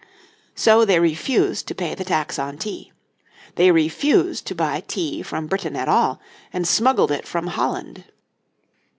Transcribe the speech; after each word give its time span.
So 0.55 0.83
they 0.83 0.99
refused 0.99 1.67
to 1.67 1.75
pay 1.75 1.93
the 1.93 2.03
tax 2.03 2.39
on 2.39 2.57
tea. 2.57 2.91
They 3.53 3.69
refused 3.69 4.47
to 4.47 4.55
buy 4.55 4.81
tea 4.87 5.21
from 5.21 5.45
Britain 5.45 5.75
at 5.75 5.87
all, 5.87 6.19
and 6.51 6.67
smuggled 6.67 7.11
it 7.11 7.27
from 7.27 7.45
Holland. 7.45 8.05